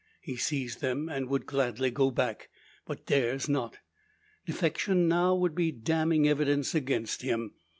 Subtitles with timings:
[0.19, 2.49] He sees them, and would gladly go back,
[2.87, 3.77] but dares not.
[4.47, 7.53] Defection now would be damning evidence against him.